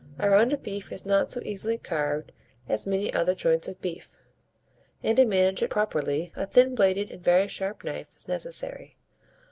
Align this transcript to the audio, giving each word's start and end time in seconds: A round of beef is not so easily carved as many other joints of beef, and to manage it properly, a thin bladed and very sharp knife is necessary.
A 0.17 0.27
round 0.31 0.51
of 0.51 0.63
beef 0.63 0.91
is 0.91 1.05
not 1.05 1.31
so 1.31 1.41
easily 1.45 1.77
carved 1.77 2.31
as 2.67 2.87
many 2.87 3.13
other 3.13 3.35
joints 3.35 3.67
of 3.67 3.79
beef, 3.83 4.23
and 5.03 5.15
to 5.17 5.25
manage 5.25 5.61
it 5.61 5.69
properly, 5.69 6.33
a 6.35 6.47
thin 6.47 6.73
bladed 6.73 7.11
and 7.11 7.23
very 7.23 7.47
sharp 7.47 7.83
knife 7.83 8.11
is 8.17 8.27
necessary. 8.27 8.97